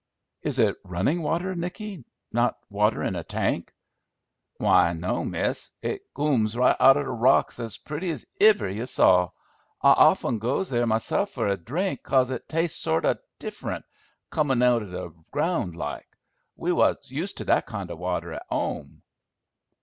"Is 0.41 0.57
it 0.57 0.77
running 0.83 1.21
water, 1.21 1.53
Nicky, 1.53 2.03
not 2.31 2.57
water 2.71 3.03
in 3.03 3.15
a 3.15 3.23
tank?" 3.23 3.71
"Why, 4.57 4.93
no, 4.93 5.23
miss; 5.23 5.75
it 5.83 6.11
cooms 6.15 6.57
right 6.57 6.75
out 6.79 6.97
o' 6.97 7.03
the 7.03 7.09
rock 7.09 7.53
as 7.59 7.77
pretty 7.77 8.09
as 8.09 8.25
iver 8.41 8.67
you 8.67 8.87
saw! 8.87 9.29
I 9.79 9.91
often 9.91 10.39
goes 10.39 10.71
there 10.71 10.87
myself 10.87 11.29
for 11.29 11.47
a 11.47 11.55
drink, 11.55 12.01
cos 12.01 12.31
it 12.31 12.49
tastes 12.49 12.79
sort 12.81 13.05
o' 13.05 13.17
different, 13.37 13.85
coomin' 14.31 14.63
out 14.63 14.81
o' 14.81 14.85
the 14.87 15.09
ground 15.29 15.75
like. 15.75 16.07
We 16.55 16.71
wos 16.73 17.11
used 17.11 17.37
to 17.37 17.45
that 17.45 17.67
kind 17.67 17.91
o' 17.91 17.95
water 17.95 18.33
at 18.33 18.47
'ome." 18.51 19.03